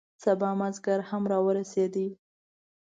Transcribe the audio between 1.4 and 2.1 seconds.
ورسید.